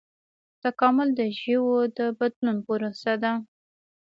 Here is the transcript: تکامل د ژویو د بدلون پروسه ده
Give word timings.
تکامل 0.63 1.09
د 1.19 1.21
ژویو 1.37 1.69
د 1.97 1.99
بدلون 2.17 2.57
پروسه 2.65 3.13
ده 3.23 3.31